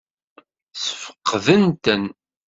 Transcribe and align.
Ssfeqden-ten? 0.73 2.03